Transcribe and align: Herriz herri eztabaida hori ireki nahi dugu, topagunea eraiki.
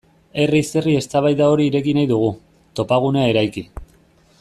Herriz 0.43 0.63
herri 0.79 0.95
eztabaida 1.01 1.51
hori 1.55 1.69
ireki 1.73 1.95
nahi 1.99 2.09
dugu, 2.13 2.33
topagunea 2.81 3.31
eraiki. 3.35 3.67